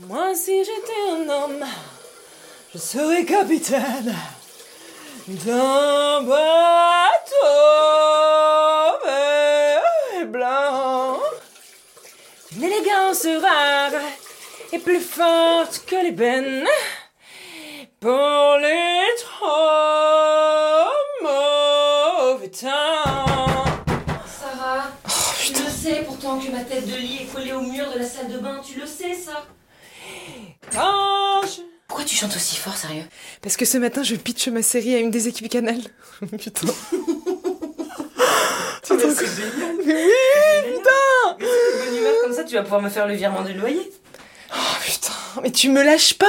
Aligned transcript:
Moi, 0.00 0.34
si 0.34 0.64
j'étais 0.64 1.10
un 1.12 1.28
homme, 1.28 1.64
je 2.72 2.78
serais 2.78 3.24
capitaine 3.24 4.12
d'un 5.28 6.20
bateau 6.22 6.36
et 10.20 10.24
blanc. 10.24 11.20
Une 12.56 12.64
élégance 12.64 13.24
rare 13.40 13.92
et 14.72 14.80
plus 14.80 15.00
forte 15.00 15.84
que 15.86 15.94
l'ébène 16.02 16.66
pour 18.00 18.56
les 18.60 19.14
trop 19.22 20.90
mauvais 21.22 22.48
temps. 22.48 23.64
Sarah, 24.26 24.88
tu 25.40 25.52
le 25.52 25.70
sais 25.70 26.02
pourtant 26.04 26.40
que 26.40 26.50
ma 26.50 26.64
tête 26.64 26.84
de 26.84 26.96
lit 26.96 27.20
est 27.22 27.32
collée 27.32 27.52
au 27.52 27.60
mur 27.60 27.92
de 27.92 28.00
la 28.00 28.06
salle 28.06 28.32
de 28.32 28.38
bain, 28.38 28.60
tu 28.60 28.80
le 28.80 28.86
sais 28.86 29.14
ça 29.14 29.44
Pourquoi 31.86 32.04
tu 32.06 32.16
chantes 32.16 32.34
aussi 32.34 32.56
fort, 32.56 32.76
sérieux? 32.76 33.04
Parce 33.40 33.56
que 33.56 33.64
ce 33.64 33.78
matin, 33.78 34.02
je 34.02 34.16
pitch 34.16 34.48
ma 34.48 34.62
série 34.62 34.94
à 34.94 34.98
une 34.98 35.10
des 35.10 35.28
équipes 35.28 35.48
Canal. 35.48 35.78
Putain. 36.20 36.66
C'est 38.82 38.98
génial 38.98 39.76
Mais 39.86 40.04
oui, 40.04 40.72
putain 40.76 41.36
Bonne 41.38 41.96
humeur 41.98 42.12
comme 42.22 42.32
ça, 42.32 42.44
tu 42.44 42.54
vas 42.54 42.62
pouvoir 42.62 42.82
me 42.82 42.88
faire 42.88 43.06
le 43.06 43.14
virement 43.14 43.42
du 43.42 43.54
loyer. 43.54 43.90
Oh 44.54 44.76
putain, 44.82 45.12
mais 45.42 45.50
tu 45.50 45.68
me 45.70 45.82
lâches 45.82 46.14
pas 46.14 46.26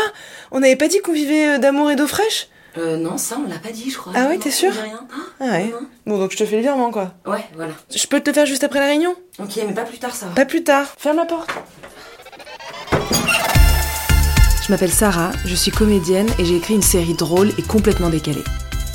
On 0.52 0.60
n'avait 0.62 0.76
pas 0.76 0.88
dit 0.88 1.00
qu'on 1.00 1.12
vivait 1.14 1.56
euh, 1.56 1.58
d'amour 1.58 1.92
et 1.92 1.96
d'eau 1.96 2.08
fraîche? 2.08 2.48
Euh, 2.78 2.98
non, 2.98 3.18
ça 3.18 3.38
on 3.44 3.48
l'a 3.50 3.58
pas 3.60 3.72
dit, 3.72 3.90
je 3.90 3.98
crois. 3.98 4.12
Ah 4.16 4.28
ouais, 4.28 4.38
t'es 4.38 4.52
sûr? 4.52 4.70
me 4.70 4.74
dit 4.76 4.82
rien. 4.82 5.00
Ah, 5.12 5.16
Ah 5.40 5.46
ouais. 5.46 5.66
non. 5.66 5.88
Bon, 6.06 6.18
donc 6.20 6.32
je 6.32 6.38
te 6.38 6.46
fais 6.46 6.56
le 6.58 6.62
virement, 6.62 6.92
quoi. 6.92 7.14
Ouais, 7.26 7.46
voilà. 7.56 7.74
Je 7.94 8.06
peux 8.08 8.20
te 8.22 8.30
le 8.30 8.34
faire 8.34 8.46
juste 8.46 8.64
après 8.64 8.80
la 8.80 8.88
réunion? 8.88 9.16
Ok, 9.40 9.56
mais 9.68 9.74
pas 9.74 9.84
plus 9.84 9.98
tard, 9.98 10.14
ça. 10.16 10.28
Pas 10.36 10.46
plus 10.46 10.64
tard. 10.64 10.88
Ferme 10.98 11.18
la 11.18 11.26
porte. 11.26 11.50
Je 14.66 14.72
m'appelle 14.72 14.92
Sarah, 14.92 15.32
je 15.46 15.54
suis 15.54 15.70
comédienne 15.70 16.28
et 16.40 16.46
j'ai 16.46 16.56
écrit 16.56 16.74
une 16.74 16.82
série 16.82 17.14
drôle 17.14 17.52
et 17.60 17.62
complètement 17.62 18.10
décalée. 18.10 18.44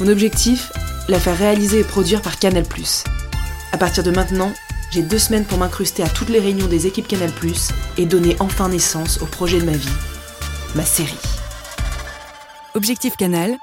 Mon 0.01 0.09
objectif 0.09 0.73
La 1.09 1.21
faire 1.21 1.39
réaliser 1.39 1.79
et 1.79 1.85
produire 1.85 2.23
par 2.23 2.41
Canal+. 2.41 2.65
À 3.71 3.79
partir 3.79 4.03
de 4.03 4.11
maintenant, 4.11 4.53
j'ai 4.91 5.03
deux 5.03 5.21
semaines 5.21 5.45
pour 5.45 5.59
m'incruster 5.59 6.03
à 6.03 6.09
toutes 6.09 6.29
les 6.29 6.41
réunions 6.41 6.67
des 6.67 6.89
équipes 6.89 7.07
Canal+, 7.07 7.31
et 7.99 8.05
donner 8.05 8.35
enfin 8.41 8.69
naissance 8.69 9.23
au 9.23 9.27
projet 9.27 9.61
de 9.61 9.65
ma 9.65 9.77
vie, 9.77 9.89
ma 10.75 10.85
série. 10.85 11.15
Objectif 12.75 13.17
Canal, 13.17 13.57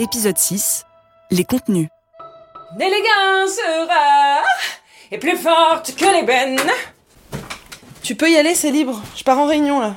épisode 0.00 0.38
6, 0.38 0.84
les 1.30 1.44
contenus. 1.44 1.86
L'élégance 2.76 3.60
rare 3.86 4.42
est 5.12 5.18
plus 5.18 5.36
forte 5.36 5.94
que 5.94 6.12
l'ébène. 6.12 6.58
Tu 8.02 8.16
peux 8.16 8.28
y 8.28 8.36
aller, 8.36 8.56
c'est 8.56 8.72
libre. 8.72 9.00
Je 9.14 9.22
pars 9.22 9.38
en 9.38 9.46
réunion 9.46 9.78
là. 9.78 9.94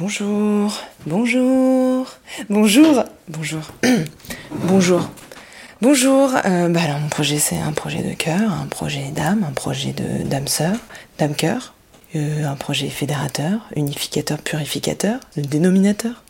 Bonjour, 0.00 0.72
bonjour, 1.06 2.06
bonjour, 2.48 3.04
bonjour, 3.28 3.60
bonjour, 4.50 5.02
bonjour. 5.82 6.30
Euh, 6.46 6.70
bah 6.70 6.80
alors 6.84 7.00
mon 7.00 7.10
projet 7.10 7.38
c'est 7.38 7.58
un 7.58 7.72
projet 7.72 8.02
de 8.02 8.14
cœur, 8.14 8.50
un 8.50 8.64
projet 8.66 9.10
d'âme, 9.10 9.44
un 9.46 9.52
projet 9.52 9.92
de 9.92 10.26
d'âme 10.26 10.48
sœur, 10.48 10.74
d'âme 11.18 11.34
cœur, 11.34 11.74
euh, 12.16 12.46
un 12.46 12.56
projet 12.56 12.88
fédérateur, 12.88 13.68
unificateur, 13.76 14.38
purificateur, 14.38 15.20
dénominateur. 15.36 16.24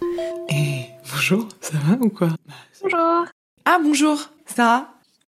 Et 0.49 0.87
bonjour, 1.13 1.47
ça 1.61 1.79
va 1.79 1.93
ou 2.01 2.09
quoi? 2.09 2.31
Bonjour. 2.83 3.27
Ah 3.67 3.79
bonjour, 3.81 4.31
Sarah. 4.47 4.89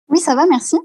Oui, 0.09 0.19
ça 0.19 0.35
va, 0.35 0.45
merci. 0.49 0.75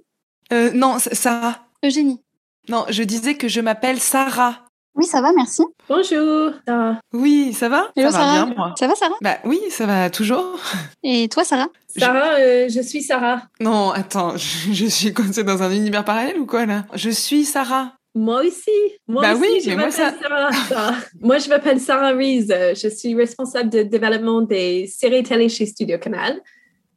Euh, 0.53 0.71
non, 0.73 1.01
Sarah. 1.01 1.67
Eugénie. 1.85 2.21
Non, 2.69 2.87
je 2.91 3.03
disais 3.03 3.35
que 3.35 3.49
je 3.49 3.61
m'appelle 3.61 3.99
Sarah. 3.99 4.70
Oui, 4.95 5.07
ça 5.07 5.21
va, 5.23 5.33
merci. 5.35 5.63
Bonjour. 5.89 6.51
Sarah. 6.67 6.99
Oui, 7.13 7.53
ça 7.53 7.69
va? 7.69 7.91
Hello, 7.97 8.11
Ça 8.11 8.19
va 8.19 8.25
Sarah. 8.25 8.45
bien, 8.47 8.55
moi? 8.57 8.75
Ça 8.79 8.87
va, 8.87 8.95
Sarah? 8.95 9.15
Bah 9.23 9.39
oui, 9.45 9.61
ça 9.71 9.87
va 9.87 10.11
toujours. 10.11 10.59
Et 11.03 11.29
toi, 11.29 11.45
Sarah? 11.45 11.69
Sarah, 11.97 12.35
euh, 12.41 12.69
je 12.69 12.81
suis 12.81 13.03
Sarah. 13.03 13.43
Non, 13.61 13.91
attends, 13.93 14.37
je, 14.37 14.73
je 14.73 14.87
suis 14.87 15.15
coincée 15.15 15.45
dans 15.45 15.63
un 15.63 15.71
univers 15.73 16.05
parallèle 16.05 16.39
ou 16.39 16.47
quoi 16.47 16.67
là? 16.67 16.85
Je 16.95 17.11
suis 17.11 17.45
Sarah. 17.45 17.93
Moi 18.17 18.43
aussi. 18.45 18.71
Moi 19.07 19.23
Bah 19.23 19.33
aussi, 19.35 19.43
oui, 19.43 19.61
je 19.65 19.71
mais 19.71 19.77
moi, 19.77 19.87
m'appelle 19.87 20.15
Sarah. 20.21 20.53
Sarah. 20.69 20.95
moi, 21.21 21.39
je 21.39 21.49
m'appelle 21.49 21.81
Sarah 21.81 22.11
Rees. 22.11 22.47
Euh, 22.51 22.75
Je 22.75 22.89
suis 22.89 23.15
responsable 23.15 23.71
de 23.71 23.83
développement 23.85 24.43
des 24.43 24.89
séries 24.89 25.23
télé 25.23 25.49
chez 25.49 25.67
Studio 25.67 25.99
Canal. 25.99 26.41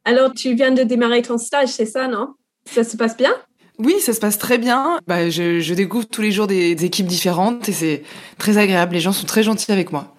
Alors, 0.04 0.32
tu 0.34 0.54
viens 0.54 0.72
de 0.72 0.82
démarrer 0.82 1.22
ton 1.22 1.38
stage, 1.38 1.68
c'est 1.68 1.86
ça, 1.86 2.08
non? 2.08 2.34
Ça 2.66 2.82
se 2.82 2.96
passe 2.96 3.16
bien? 3.16 3.32
Oui, 3.78 3.94
ça 4.00 4.12
se 4.12 4.20
passe 4.20 4.38
très 4.38 4.58
bien. 4.58 4.98
Bah, 5.06 5.30
je, 5.30 5.60
je 5.60 5.74
découvre 5.74 6.06
tous 6.06 6.22
les 6.22 6.30
jours 6.30 6.46
des, 6.46 6.74
des 6.74 6.84
équipes 6.84 7.06
différentes 7.06 7.68
et 7.68 7.72
c'est 7.72 8.02
très 8.38 8.56
agréable. 8.58 8.94
Les 8.94 9.00
gens 9.00 9.12
sont 9.12 9.26
très 9.26 9.42
gentils 9.42 9.72
avec 9.72 9.90
moi. 9.92 10.14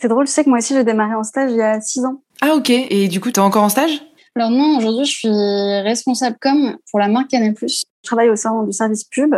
C'est 0.00 0.08
drôle, 0.08 0.26
tu 0.26 0.32
sais 0.32 0.44
que 0.44 0.48
moi 0.48 0.58
aussi, 0.58 0.74
j'ai 0.74 0.84
démarré 0.84 1.14
en 1.14 1.24
stage 1.24 1.50
il 1.50 1.56
y 1.56 1.62
a 1.62 1.80
six 1.80 2.04
ans. 2.04 2.22
Ah 2.40 2.54
ok, 2.54 2.70
et 2.70 3.08
du 3.08 3.20
coup, 3.20 3.32
t'es 3.32 3.40
encore 3.40 3.64
en 3.64 3.68
stage? 3.68 4.02
Alors 4.36 4.50
non, 4.50 4.78
aujourd'hui, 4.78 5.04
je 5.04 5.10
suis 5.10 5.28
responsable 5.28 6.36
com 6.40 6.76
pour 6.90 7.00
la 7.00 7.08
marque 7.08 7.30
Canal+. 7.30 7.54
Je 7.60 7.82
travaille 8.04 8.30
au 8.30 8.36
sein 8.36 8.62
du 8.62 8.72
service 8.72 9.02
pub. 9.02 9.34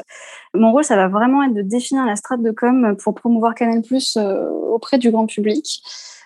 Mon 0.52 0.72
rôle, 0.72 0.84
ça 0.84 0.96
va 0.96 1.08
vraiment 1.08 1.42
être 1.42 1.54
de 1.54 1.62
définir 1.62 2.04
la 2.04 2.16
strate 2.16 2.42
de 2.42 2.50
com 2.50 2.94
pour 3.02 3.14
promouvoir 3.14 3.54
Canal+, 3.54 3.82
euh, 4.16 4.50
auprès 4.74 4.98
du 4.98 5.10
grand 5.10 5.24
public 5.24 5.80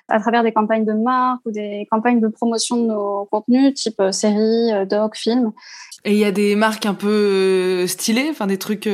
à 0.08 0.20
travers 0.20 0.42
des 0.42 0.52
campagnes 0.52 0.84
de 0.84 0.92
marque 0.92 1.40
ou 1.46 1.50
des 1.50 1.86
campagnes 1.90 2.20
de 2.20 2.28
promotion 2.28 2.76
de 2.76 2.86
nos 2.88 3.24
contenus, 3.30 3.74
type 3.74 4.00
euh, 4.00 4.12
séries, 4.12 4.72
euh, 4.72 4.84
doc, 4.84 5.16
films. 5.16 5.52
Et 6.04 6.12
il 6.12 6.18
y 6.18 6.24
a 6.24 6.32
des 6.32 6.54
marques 6.56 6.86
un 6.86 6.94
peu 6.94 7.08
euh, 7.08 7.86
stylées, 7.86 8.28
enfin 8.30 8.46
des 8.46 8.58
trucs... 8.58 8.88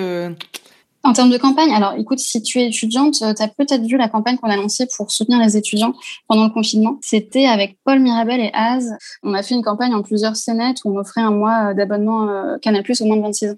En 1.03 1.15
termes 1.15 1.31
de 1.31 1.39
campagne, 1.39 1.73
alors 1.73 1.95
écoute, 1.95 2.19
si 2.19 2.43
tu 2.43 2.61
es 2.61 2.67
étudiante, 2.67 3.15
tu 3.15 3.25
as 3.25 3.49
peut-être 3.49 3.87
vu 3.87 3.97
la 3.97 4.11
campagne 4.11 4.37
qu'on 4.37 4.51
a 4.51 4.57
lancée 4.57 4.87
pour 4.95 5.11
soutenir 5.11 5.39
les 5.39 5.57
étudiants 5.57 5.95
pendant 6.29 6.45
le 6.45 6.51
confinement. 6.51 6.99
C'était 7.01 7.47
avec 7.47 7.79
Paul 7.85 8.01
Mirabel 8.01 8.39
et 8.39 8.51
Az. 8.53 8.95
On 9.23 9.33
a 9.33 9.43
fait 9.43 9.55
une 9.55 9.63
campagne 9.63 9.95
en 9.95 10.03
plusieurs 10.03 10.37
scénettes 10.37 10.85
où 10.85 10.95
on 10.95 10.99
offrait 10.99 11.23
un 11.23 11.31
mois 11.31 11.73
d'abonnement 11.73 12.29
Canal+, 12.61 12.85
au 13.01 13.05
moins 13.07 13.17
de 13.17 13.23
26 13.23 13.51
ans. 13.53 13.57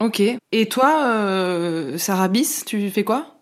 Ok. 0.00 0.22
Et 0.52 0.66
toi, 0.66 1.02
euh, 1.06 1.98
Sarah 1.98 2.28
Bis, 2.28 2.64
tu 2.64 2.88
fais 2.90 3.02
quoi? 3.02 3.37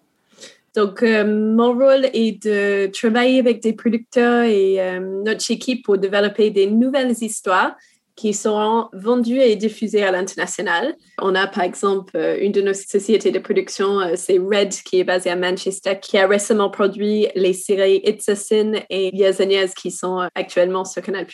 Donc, 0.77 1.03
euh, 1.03 1.25
mon 1.25 1.73
rôle 1.73 2.05
est 2.13 2.45
de 2.45 2.91
travailler 2.93 3.39
avec 3.39 3.63
des 3.63 3.73
producteurs 3.73 4.43
et 4.43 4.79
euh, 4.79 5.01
notre 5.25 5.51
équipe 5.51 5.83
pour 5.83 5.97
développer 5.97 6.51
des 6.51 6.67
nouvelles 6.67 7.15
histoires 7.23 7.75
qui 8.15 8.35
seront 8.35 8.89
vendues 8.93 9.41
et 9.41 9.57
diffusées 9.57 10.05
à 10.05 10.11
l'international. 10.11 10.95
On 11.21 11.35
a 11.35 11.47
par 11.47 11.65
exemple 11.65 12.15
euh, 12.15 12.37
une 12.39 12.53
de 12.53 12.61
nos 12.61 12.75
sociétés 12.75 13.31
de 13.31 13.39
production, 13.39 14.01
c'est 14.17 14.39
Red, 14.39 14.75
qui 14.85 15.01
est 15.01 15.05
basée 15.05 15.31
à 15.31 15.37
Manchester, 15.37 15.99
qui 16.01 16.19
a 16.19 16.27
récemment 16.27 16.69
produit 16.69 17.27
les 17.35 17.55
séries 17.55 18.03
It's 18.05 18.29
a 18.29 18.37
Sin 18.37 18.73
et 18.91 19.17
Years 19.17 19.73
qui 19.75 19.91
sont 19.91 20.29
actuellement 20.35 20.85
sur 20.85 21.01
Canal+. 21.01 21.27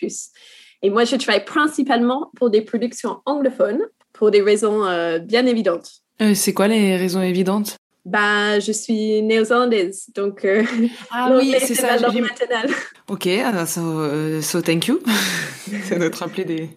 Et 0.82 0.91
moi, 0.91 1.04
je 1.04 1.16
travaille 1.16 1.44
principalement 1.44 2.31
pour 2.36 2.48
des 2.48 2.62
productions 2.62 3.19
anglophones 3.26 3.82
pour 4.12 4.31
des 4.31 4.42
raisons 4.42 4.82
bien 5.20 5.47
évidentes. 5.47 5.91
C'est 6.34 6.52
quoi 6.52 6.69
les 6.69 6.97
raisons 6.97 7.22
évidentes? 7.22 7.76
Ben, 8.04 8.58
je 8.60 8.72
suis 8.72 9.22
néo-zélandaise, 9.22 10.06
donc 10.14 10.44
euh, 10.44 10.64
Ah 11.10 11.28
l'anglais, 11.32 11.60
c'est 11.60 11.80
ma 11.82 11.96
langue 11.98 12.12
j'ai- 12.14 12.20
maternelle. 12.20 12.70
Ok, 13.08 13.28
ah, 13.44 13.64
so, 13.66 13.80
euh, 14.00 14.40
so 14.40 14.60
thank 14.60 14.88
you. 14.88 14.98
Ça 15.84 15.96
doit 15.96 16.10
te 16.10 16.16
rappeler 16.18 16.44
des... 16.44 16.70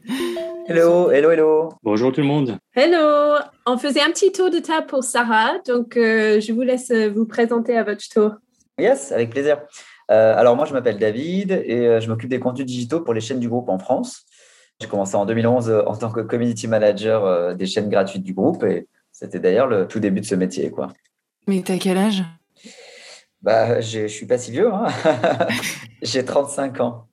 Hello, 0.68 1.10
hello, 1.10 1.32
hello. 1.32 1.70
Bonjour 1.84 2.12
tout 2.12 2.22
le 2.22 2.28
monde. 2.28 2.58
Hello, 2.76 3.40
on 3.66 3.78
faisait 3.78 4.02
un 4.02 4.12
petit 4.12 4.32
tour 4.32 4.52
de 4.52 4.60
table 4.60 4.86
pour 4.88 5.04
Sarah, 5.04 5.54
donc 5.68 5.98
euh, 5.98 6.40
je 6.40 6.54
vous 6.54 6.62
laisse 6.62 6.92
vous 6.92 7.26
présenter 7.26 7.76
à 7.76 7.84
votre 7.84 8.08
tour. 8.08 8.32
Yes, 8.80 9.12
avec 9.12 9.32
plaisir. 9.32 9.62
Euh, 10.12 10.36
alors 10.38 10.56
moi, 10.56 10.66
je 10.66 10.74
m'appelle 10.74 11.00
David 11.00 11.52
et 11.66 11.88
euh, 11.88 12.00
je 12.02 12.08
m'occupe 12.08 12.30
des 12.30 12.40
contenus 12.40 12.68
digitaux 12.68 13.02
pour 13.02 13.14
les 13.16 13.22
chaînes 13.22 13.40
du 13.40 13.50
groupe 13.50 13.70
en 13.70 13.80
France. 13.80 14.24
J'ai 14.80 14.88
commencé 14.88 15.16
en 15.16 15.26
2011 15.26 15.70
euh, 15.70 15.82
en 15.88 15.96
tant 15.96 16.12
que 16.12 16.20
community 16.22 16.68
manager 16.68 17.26
euh, 17.26 17.54
des 17.56 17.66
chaînes 17.66 17.90
gratuites 17.90 18.24
du 18.24 18.34
groupe 18.34 18.64
et 18.64 18.88
c'était 19.12 19.40
d'ailleurs 19.40 19.68
le 19.68 19.88
tout 19.88 20.00
début 20.00 20.22
de 20.22 20.26
ce 20.26 20.36
métier. 20.36 20.70
Quoi. 20.70 20.90
Mais 21.48 21.62
t'as 21.64 21.78
quel 21.78 21.98
âge? 21.98 22.24
Bah, 23.42 23.80
je 23.80 24.08
suis 24.08 24.26
pas 24.26 24.38
si 24.38 24.52
vieux. 24.52 24.74
Hein 24.74 24.88
j'ai 26.02 26.26
35 26.26 26.80
ans. 26.80 27.08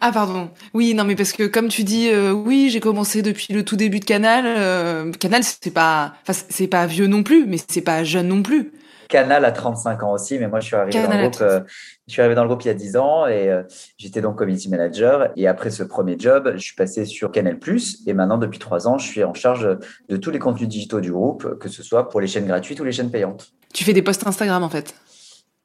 Ah 0.00 0.12
pardon. 0.12 0.50
Oui, 0.74 0.94
non 0.94 1.04
mais 1.04 1.16
parce 1.16 1.32
que 1.32 1.46
comme 1.46 1.68
tu 1.68 1.82
dis, 1.82 2.08
euh, 2.10 2.32
oui, 2.32 2.68
j'ai 2.70 2.80
commencé 2.80 3.22
depuis 3.22 3.52
le 3.52 3.64
tout 3.64 3.76
début 3.76 4.00
de 4.00 4.04
Canal. 4.04 4.44
euh, 4.46 5.12
Canal, 5.12 5.42
c'est 5.42 5.72
pas, 5.72 6.14
enfin 6.22 6.40
c'est 6.48 6.68
pas 6.68 6.86
vieux 6.86 7.06
non 7.08 7.22
plus, 7.22 7.46
mais 7.46 7.58
c'est 7.68 7.80
pas 7.82 8.04
jeune 8.04 8.28
non 8.28 8.42
plus. 8.42 8.72
Canal 9.08 9.44
a 9.44 9.52
35 9.52 10.02
ans 10.02 10.12
aussi, 10.12 10.38
mais 10.38 10.48
moi 10.48 10.60
je 10.60 10.66
suis 10.66 10.76
arrivé, 10.76 10.92
dans 10.92 11.02
Canal 11.02 11.18
le, 11.18 11.24
a 11.24 11.28
groupe, 11.28 11.40
euh, 11.40 11.60
je 12.06 12.12
suis 12.12 12.20
arrivé 12.20 12.34
dans 12.34 12.42
le 12.42 12.48
groupe 12.48 12.62
il 12.62 12.68
y 12.68 12.70
a 12.70 12.74
10 12.74 12.96
ans 12.96 13.26
et 13.26 13.48
euh, 13.48 13.62
j'étais 13.96 14.20
donc 14.20 14.36
community 14.36 14.68
manager. 14.68 15.30
Et 15.36 15.48
après 15.48 15.70
ce 15.70 15.82
premier 15.82 16.16
job, 16.18 16.52
je 16.54 16.62
suis 16.62 16.76
passé 16.76 17.04
sur 17.04 17.32
Canal+. 17.32 17.58
Et 18.06 18.12
maintenant, 18.12 18.38
depuis 18.38 18.58
3 18.58 18.86
ans, 18.86 18.98
je 18.98 19.06
suis 19.06 19.24
en 19.24 19.34
charge 19.34 19.78
de 20.08 20.16
tous 20.16 20.30
les 20.30 20.38
contenus 20.38 20.68
digitaux 20.68 21.00
du 21.00 21.10
groupe, 21.10 21.58
que 21.58 21.68
ce 21.68 21.82
soit 21.82 22.08
pour 22.08 22.20
les 22.20 22.26
chaînes 22.26 22.46
gratuites 22.46 22.78
ou 22.80 22.84
les 22.84 22.92
chaînes 22.92 23.10
payantes. 23.10 23.52
Tu 23.72 23.84
fais 23.84 23.92
des 23.92 24.02
posts 24.02 24.26
Instagram 24.26 24.62
en 24.62 24.68
fait. 24.68 24.94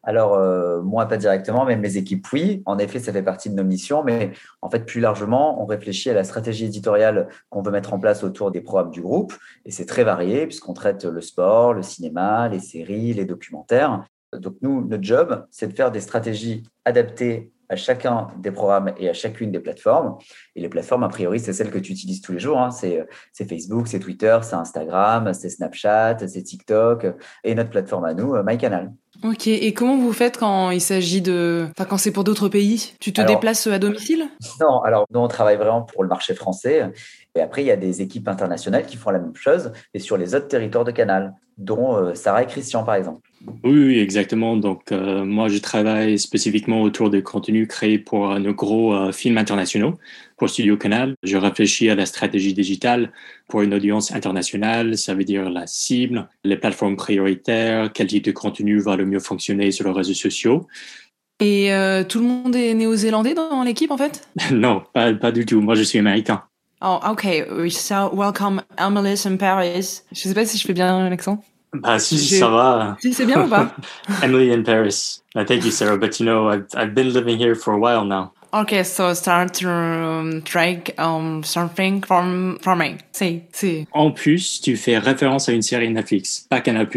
alors, 0.05 0.33
euh, 0.33 0.81
moi, 0.81 1.05
pas 1.05 1.15
directement, 1.15 1.63
mais 1.63 1.77
mes 1.77 1.95
équipes, 1.95 2.27
oui. 2.33 2.61
En 2.65 2.77
effet, 2.77 2.99
ça 2.99 3.13
fait 3.13 3.23
partie 3.23 3.49
de 3.49 3.55
nos 3.55 3.63
missions, 3.63 4.03
mais 4.03 4.33
en 4.61 4.69
fait, 4.69 4.85
plus 4.85 4.99
largement, 4.99 5.63
on 5.63 5.65
réfléchit 5.65 6.09
à 6.09 6.13
la 6.13 6.25
stratégie 6.25 6.65
éditoriale 6.65 7.29
qu'on 7.49 7.61
veut 7.61 7.71
mettre 7.71 7.93
en 7.93 7.99
place 7.99 8.21
autour 8.21 8.51
des 8.51 8.59
programmes 8.59 8.91
du 8.91 9.01
groupe. 9.01 9.33
Et 9.63 9.71
c'est 9.71 9.85
très 9.85 10.03
varié, 10.03 10.45
puisqu'on 10.45 10.73
traite 10.73 11.05
le 11.05 11.21
sport, 11.21 11.73
le 11.73 11.83
cinéma, 11.83 12.49
les 12.49 12.59
séries, 12.59 13.13
les 13.13 13.23
documentaires. 13.23 14.03
Donc, 14.33 14.55
nous, 14.61 14.85
notre 14.85 15.03
job, 15.03 15.45
c'est 15.51 15.67
de 15.67 15.73
faire 15.73 15.89
des 15.89 16.01
stratégies 16.01 16.63
adaptées 16.83 17.53
à 17.69 17.75
chacun 17.75 18.27
des 18.37 18.51
programmes 18.51 18.93
et 18.97 19.09
à 19.09 19.13
chacune 19.13 19.51
des 19.51 19.59
plateformes. 19.59 20.17
Et 20.55 20.61
les 20.61 20.69
plateformes, 20.69 21.03
a 21.03 21.09
priori, 21.09 21.39
c'est 21.39 21.53
celles 21.53 21.71
que 21.71 21.79
tu 21.79 21.91
utilises 21.91 22.21
tous 22.21 22.33
les 22.33 22.39
jours. 22.39 22.59
Hein. 22.59 22.71
C'est 22.71 23.05
Facebook, 23.47 23.87
c'est 23.87 23.99
Twitter, 23.99 24.37
c'est 24.41 24.55
Instagram, 24.55 25.33
c'est 25.33 25.49
Snapchat, 25.49 26.17
c'est 26.27 26.43
TikTok. 26.43 27.07
Et 27.43 27.55
notre 27.55 27.69
plateforme 27.69 28.05
à 28.05 28.13
nous, 28.13 28.35
MyCanal. 28.43 28.91
Ok, 29.23 29.47
et 29.47 29.73
comment 29.73 29.95
vous 29.95 30.11
faites 30.11 30.37
quand 30.37 30.71
il 30.71 30.81
s'agit 30.81 31.21
de... 31.21 31.67
Enfin, 31.71 31.85
quand 31.87 31.97
c'est 31.97 32.11
pour 32.11 32.23
d'autres 32.23 32.49
pays? 32.49 32.93
Tu 32.99 33.13
te 33.13 33.21
déplaces 33.21 33.67
à 33.67 33.79
domicile? 33.79 34.27
Non, 34.59 34.81
alors 34.81 35.05
nous, 35.11 35.19
on 35.19 35.27
travaille 35.27 35.55
vraiment 35.55 35.83
pour 35.83 36.03
le 36.03 36.09
marché 36.09 36.33
français. 36.33 36.91
Et 37.35 37.41
après, 37.41 37.63
il 37.63 37.67
y 37.67 37.71
a 37.71 37.75
des 37.75 38.01
équipes 38.01 38.27
internationales 38.27 38.85
qui 38.85 38.95
font 38.95 39.09
la 39.09 39.19
même 39.19 39.35
chose, 39.35 39.71
et 39.93 39.99
sur 39.99 40.17
les 40.17 40.35
autres 40.35 40.47
territoires 40.47 40.85
de 40.85 40.91
Canal, 40.91 41.33
dont 41.57 41.95
euh, 41.95 42.13
Sarah 42.13 42.43
et 42.43 42.45
Christian, 42.45 42.83
par 42.83 42.95
exemple. 42.95 43.27
Oui, 43.63 43.99
exactement. 43.99 44.55
Donc, 44.55 44.91
euh, 44.91 45.25
moi, 45.25 45.47
je 45.49 45.57
travaille 45.57 46.17
spécifiquement 46.19 46.81
autour 46.81 47.09
des 47.09 47.23
contenus 47.23 47.67
créés 47.67 47.97
pour 47.97 48.31
euh, 48.31 48.39
nos 48.39 48.53
gros 48.53 49.11
films 49.11 49.37
internationaux 49.37 49.95
pour 50.37 50.49
Studio 50.49 50.77
Canal. 50.77 51.15
Je 51.23 51.37
réfléchis 51.37 51.89
à 51.89 51.95
la 51.95 52.05
stratégie 52.05 52.53
digitale 52.53 53.11
pour 53.47 53.61
une 53.61 53.73
audience 53.73 54.13
internationale. 54.13 54.97
Ça 54.97 55.15
veut 55.15 55.23
dire 55.23 55.49
la 55.49 55.65
cible, 55.65 56.27
les 56.43 56.57
plateformes 56.57 56.95
prioritaires, 56.95 57.91
quel 57.93 58.07
type 58.07 58.25
de 58.25 58.31
contenu 58.31 58.79
va 58.79 58.95
le 58.95 59.05
mieux 59.05 59.19
fonctionner 59.19 59.71
sur 59.71 59.85
les 59.85 59.93
réseaux 59.93 60.13
sociaux. 60.13 60.67
Et 61.39 61.69
tout 62.07 62.19
le 62.19 62.25
monde 62.25 62.55
est 62.55 62.73
néo-zélandais 62.73 63.33
dans 63.33 63.63
l'équipe, 63.63 63.91
en 63.91 63.97
fait? 63.97 64.27
Non, 64.51 64.83
pas, 64.93 65.13
pas 65.13 65.31
du 65.31 65.45
tout. 65.45 65.59
Moi, 65.59 65.75
je 65.75 65.83
suis 65.83 65.99
américain. 65.99 66.43
Oh, 66.85 66.99
ok. 67.11 67.69
So, 67.71 68.09
welcome, 68.13 68.61
Emily 68.77 69.15
in 69.25 69.37
Paris. 69.37 70.01
Je 70.11 70.27
sais 70.27 70.33
pas 70.33 70.45
si 70.45 70.57
je 70.57 70.67
fais 70.67 70.73
bien 70.73 71.09
l'accent. 71.09 71.41
Bah, 71.73 71.97
si, 71.97 72.17
ça 72.17 72.49
va. 72.49 72.97
Si, 72.99 73.13
c'est 73.13 73.25
bien 73.25 73.45
ou 73.45 73.47
pas? 73.47 73.73
Emily 74.21 74.51
in 74.51 74.63
Paris. 74.63 75.21
Uh, 75.33 75.45
thank 75.45 75.63
you, 75.63 75.71
Sarah. 75.71 75.97
But 75.97 76.19
you 76.19 76.25
know, 76.25 76.49
I've, 76.49 76.67
I've 76.75 76.93
been 76.93 77.13
living 77.13 77.37
here 77.37 77.55
for 77.55 77.73
a 77.73 77.79
while 77.79 78.03
now. 78.03 78.33
Okay, 78.53 78.83
so 78.83 79.13
start 79.13 79.53
to 79.61 79.69
um, 79.69 80.41
drag 80.41 80.93
um, 80.99 81.41
something 81.43 82.01
from, 82.01 82.59
from 82.61 82.79
me. 82.79 82.97
Si, 83.13 83.43
si. 83.53 83.87
En 83.93 84.11
plus, 84.11 84.59
tu 84.59 84.75
fais 84.75 84.97
référence 84.97 85.47
à 85.47 85.53
une 85.53 85.61
série 85.61 85.89
Netflix, 85.89 86.45
pas 86.49 86.59
Canal+. 86.59 86.89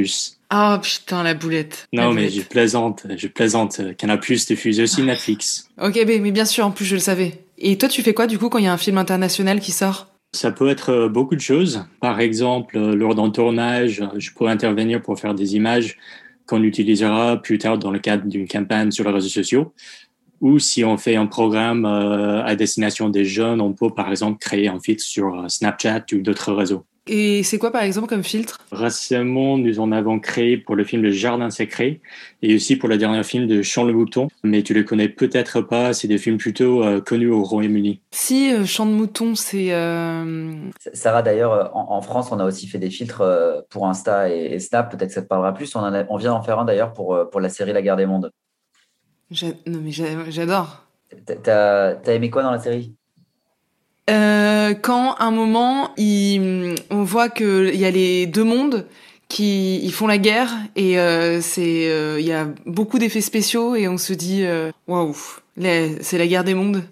Ah 0.50 0.74
oh, 0.76 0.80
putain, 0.80 1.22
la 1.22 1.34
boulette. 1.34 1.86
Non, 1.92 2.12
mais 2.12 2.28
je 2.28 2.42
plaisante, 2.42 3.06
je 3.16 3.28
plaisante. 3.28 3.80
Canal+, 3.96 4.18
diffuse 4.18 4.80
aussi 4.80 5.02
Netflix. 5.02 5.68
Ok, 5.80 5.96
mais 6.04 6.18
bien 6.32 6.44
sûr, 6.44 6.66
en 6.66 6.72
plus, 6.72 6.84
je 6.84 6.96
le 6.96 7.00
savais. 7.00 7.45
Et 7.58 7.78
toi, 7.78 7.88
tu 7.88 8.02
fais 8.02 8.14
quoi 8.14 8.26
du 8.26 8.38
coup 8.38 8.48
quand 8.48 8.58
il 8.58 8.64
y 8.64 8.68
a 8.68 8.72
un 8.72 8.78
film 8.78 8.98
international 8.98 9.60
qui 9.60 9.72
sort? 9.72 10.08
Ça 10.32 10.52
peut 10.52 10.68
être 10.68 10.90
euh, 10.90 11.08
beaucoup 11.08 11.34
de 11.34 11.40
choses. 11.40 11.84
Par 12.00 12.20
exemple, 12.20 12.76
euh, 12.76 12.94
lors 12.94 13.14
d'un 13.14 13.30
tournage, 13.30 14.00
euh, 14.00 14.18
je 14.18 14.32
pourrais 14.32 14.52
intervenir 14.52 15.00
pour 15.00 15.18
faire 15.18 15.34
des 15.34 15.56
images 15.56 15.96
qu'on 16.46 16.62
utilisera 16.62 17.40
plus 17.40 17.58
tard 17.58 17.78
dans 17.78 17.90
le 17.90 17.98
cadre 17.98 18.26
d'une 18.26 18.46
campagne 18.46 18.90
sur 18.90 19.04
les 19.04 19.10
réseaux 19.10 19.28
sociaux. 19.28 19.72
Ou 20.42 20.58
si 20.58 20.84
on 20.84 20.98
fait 20.98 21.16
un 21.16 21.26
programme 21.26 21.86
à 21.86 22.54
destination 22.56 23.08
des 23.08 23.24
jeunes, 23.24 23.62
on 23.62 23.72
peut 23.72 23.88
par 23.88 24.10
exemple 24.10 24.38
créer 24.38 24.68
un 24.68 24.78
feed 24.78 25.00
sur 25.00 25.50
Snapchat 25.50 26.04
ou 26.12 26.18
d'autres 26.18 26.52
réseaux. 26.52 26.84
Et 27.08 27.44
c'est 27.44 27.58
quoi 27.58 27.70
par 27.70 27.82
exemple 27.82 28.08
comme 28.08 28.24
filtre? 28.24 28.58
Récemment, 28.72 29.58
nous 29.58 29.78
en 29.78 29.92
avons 29.92 30.18
créé 30.18 30.56
pour 30.56 30.74
le 30.74 30.82
film 30.82 31.02
Le 31.02 31.12
Jardin 31.12 31.50
secret 31.50 32.00
et 32.42 32.56
aussi 32.56 32.74
pour 32.74 32.88
le 32.88 32.98
dernier 32.98 33.22
film 33.22 33.46
de 33.46 33.62
Chant 33.62 33.84
le 33.84 33.92
Mouton, 33.92 34.26
mais 34.42 34.62
tu 34.62 34.74
les 34.74 34.84
connais 34.84 35.08
peut-être 35.08 35.60
pas, 35.60 35.92
c'est 35.92 36.08
des 36.08 36.18
films 36.18 36.38
plutôt 36.38 36.82
euh, 36.82 37.00
connus 37.00 37.30
au 37.30 37.44
Royaume-Uni. 37.44 38.00
Si, 38.10 38.52
euh, 38.52 38.64
Chant 38.64 38.86
de 38.86 38.90
Mouton, 38.90 39.36
c'est... 39.36 39.72
Euh... 39.72 40.54
Sarah, 40.92 41.22
d'ailleurs, 41.22 41.70
en, 41.74 42.00
France, 42.00 42.32
on 42.32 42.40
a 42.40 42.44
aussi 42.44 42.66
fait 42.66 42.78
des 42.78 42.90
filtres 42.90 43.20
euh, 43.20 43.60
pour 43.70 43.86
Insta 43.86 44.28
et, 44.28 44.58
Snap, 44.58 44.90
peut-être 44.90 45.08
que 45.08 45.14
ça 45.14 45.22
te 45.22 45.28
parlera 45.28 45.54
plus. 45.54 45.76
On, 45.76 46.06
on 46.08 46.16
vient 46.16 46.30
d'en 46.30 46.42
faire 46.42 46.58
un 46.58 46.64
d'ailleurs 46.64 46.92
pour, 46.92 47.30
pour 47.30 47.40
la 47.40 47.48
série 47.48 47.72
La 47.72 47.82
Guerre 47.82 47.96
des 47.96 48.06
Mondes. 48.06 48.32
Non 49.66 49.80
mais 49.82 49.90
j'adore. 49.90 50.84
T'as 51.42 51.96
aimé 52.06 52.30
quoi 52.30 52.42
dans 52.42 52.52
la 52.52 52.58
série? 52.58 52.94
Euh, 54.08 54.74
quand 54.74 55.16
un 55.18 55.30
moment, 55.30 55.90
on 55.98 57.02
voit 57.02 57.28
qu'il 57.28 57.74
y 57.74 57.84
a 57.84 57.90
les 57.90 58.26
deux 58.26 58.44
mondes 58.44 58.86
qui 59.28 59.80
ils 59.84 59.92
font 59.92 60.06
la 60.06 60.18
guerre 60.18 60.50
et 60.76 61.00
euh, 61.00 61.40
c'est 61.40 61.88
euh, 61.88 62.20
il 62.20 62.26
y 62.26 62.32
a 62.32 62.46
beaucoup 62.64 63.00
d'effets 63.00 63.20
spéciaux 63.20 63.74
et 63.74 63.88
on 63.88 63.98
se 63.98 64.12
dit 64.12 64.44
waouh, 64.86 65.16
c'est 65.56 66.18
la 66.18 66.26
guerre 66.26 66.44
des 66.44 66.54
mondes. 66.54 66.84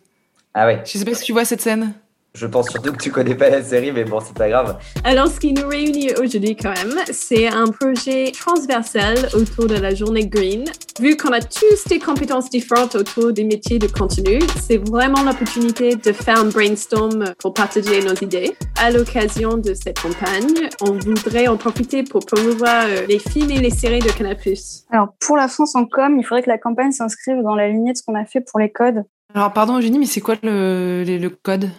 Ah 0.55 0.67
ouais. 0.67 0.83
Je 0.85 0.99
sais 0.99 1.05
pas 1.05 1.15
si 1.15 1.25
tu 1.25 1.33
vois 1.33 1.45
cette 1.45 1.61
scène. 1.61 1.95
Je 2.37 2.47
pense 2.47 2.69
surtout 2.69 2.91
que 2.91 3.01
tu 3.01 3.13
connais 3.13 3.37
pas 3.37 3.49
la 3.49 3.63
série, 3.63 3.93
mais 3.93 4.03
bon, 4.03 4.19
c'est 4.19 4.37
pas 4.37 4.49
grave. 4.49 4.77
Alors, 5.05 5.29
ce 5.29 5.39
qui 5.39 5.53
nous 5.53 5.69
réunit 5.69 6.11
aujourd'hui, 6.21 6.57
quand 6.57 6.75
même, 6.75 6.99
c'est 7.13 7.47
un 7.47 7.67
projet 7.69 8.33
transversal 8.33 9.17
autour 9.35 9.69
de 9.69 9.77
la 9.77 9.95
journée 9.95 10.27
green. 10.27 10.65
Vu 11.01 11.17
qu'on 11.17 11.31
a 11.31 11.41
tous 11.41 11.85
des 11.89 12.01
compétences 12.01 12.51
différentes 12.51 12.97
autour 12.97 13.33
des 13.33 13.45
métiers 13.45 13.79
de 13.79 13.87
contenu, 13.87 14.41
c'est 14.61 14.79
vraiment 14.79 15.23
l'opportunité 15.23 15.95
de 15.95 16.13
faire 16.13 16.41
un 16.41 16.47
brainstorm 16.47 17.25
pour 17.39 17.55
partager 17.55 18.03
nos 18.03 18.15
idées. 18.15 18.57
À 18.83 18.91
l'occasion 18.91 19.57
de 19.57 19.73
cette 19.73 20.01
campagne, 20.01 20.69
on 20.81 20.99
voudrait 20.99 21.47
en 21.47 21.57
profiter 21.57 22.03
pour 22.03 22.27
promouvoir 22.27 22.87
euh, 22.89 23.07
les 23.09 23.21
films 23.21 23.53
et 23.53 23.61
les 23.61 23.71
séries 23.71 24.01
de 24.01 24.11
Canal+. 24.11 24.37
Alors, 24.91 25.15
pour 25.21 25.37
la 25.37 25.47
France 25.47 25.77
en 25.77 25.87
com, 25.87 26.17
il 26.19 26.25
faudrait 26.25 26.43
que 26.43 26.51
la 26.51 26.59
campagne 26.59 26.91
s'inscrive 26.91 27.41
dans 27.45 27.55
la 27.55 27.69
lignée 27.69 27.93
de 27.93 27.97
ce 27.97 28.03
qu'on 28.03 28.17
a 28.17 28.25
fait 28.25 28.41
pour 28.41 28.59
les 28.59 28.73
codes. 28.73 29.05
Alors, 29.33 29.53
pardon, 29.53 29.79
Eugénie, 29.79 30.01
mais 30.01 30.07
c'est 30.07 30.21
quoi 30.21 30.35
le, 30.43 31.05
le 31.05 31.29
code? 31.31 31.71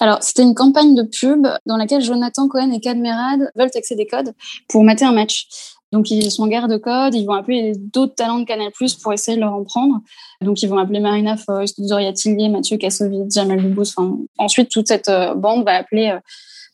Alors, 0.00 0.22
c'était 0.22 0.42
une 0.42 0.54
campagne 0.54 0.94
de 0.94 1.02
pub 1.02 1.46
dans 1.66 1.76
laquelle 1.76 2.02
Jonathan 2.02 2.48
Cohen 2.48 2.72
et 2.72 2.80
Cadmerad 2.80 3.50
veulent 3.54 3.70
taxer 3.70 3.94
des 3.94 4.06
codes 4.06 4.32
pour 4.68 4.84
mater 4.84 5.04
un 5.04 5.12
match. 5.12 5.46
Donc, 5.92 6.10
ils 6.10 6.28
sont 6.30 6.42
en 6.42 6.46
guerre 6.48 6.66
de 6.66 6.76
code, 6.76 7.14
ils 7.14 7.24
vont 7.24 7.34
appeler 7.34 7.72
d'autres 7.76 8.16
talents 8.16 8.40
de 8.40 8.44
Canal+, 8.44 8.72
pour 9.00 9.12
essayer 9.12 9.36
de 9.36 9.42
leur 9.42 9.54
en 9.54 9.62
prendre. 9.62 10.00
Donc, 10.40 10.60
ils 10.62 10.68
vont 10.68 10.78
appeler 10.78 10.98
Marina 10.98 11.36
Foïs, 11.36 11.72
Zoria 11.80 12.12
Tillier, 12.12 12.48
Mathieu 12.48 12.78
Kassovitz, 12.78 13.32
Jamal. 13.32 13.74
Enfin, 13.78 14.18
ensuite, 14.38 14.70
toute 14.70 14.88
cette 14.88 15.08
euh, 15.08 15.34
bande 15.34 15.64
va 15.64 15.76
appeler 15.76 16.10
euh, 16.10 16.18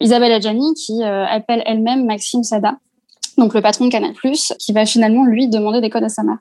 Isabelle 0.00 0.32
Adjani, 0.32 0.72
qui 0.72 1.02
euh, 1.02 1.26
appelle 1.26 1.62
elle-même 1.66 2.06
Maxime 2.06 2.42
Sada, 2.42 2.78
donc 3.36 3.52
le 3.52 3.60
patron 3.60 3.86
de 3.86 3.90
Canal+, 3.90 4.14
qui 4.58 4.72
va 4.72 4.86
finalement, 4.86 5.24
lui, 5.24 5.48
demander 5.48 5.82
des 5.82 5.90
codes 5.90 6.04
à 6.04 6.08
sa 6.08 6.22
mère. 6.22 6.38